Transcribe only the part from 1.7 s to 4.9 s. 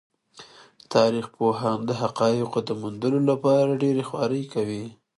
د حقایقو د موندلو لپاره ډېرې خوارۍ کوي.